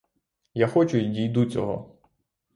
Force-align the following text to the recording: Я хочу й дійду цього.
Я 0.53 0.67
хочу 0.67 0.97
й 0.97 1.05
дійду 1.09 1.45
цього. 1.45 1.95